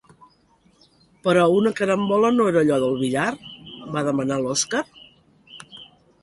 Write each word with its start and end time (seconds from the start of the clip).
Però 1.27 1.43
una 1.57 1.71
carambola 1.79 2.31
no 2.37 2.47
era 2.53 2.63
allò 2.63 2.79
del 2.85 2.97
billar? 3.03 3.27
—va 3.37 4.05
demanar 4.09 4.41
l'Oskar. 4.47 4.83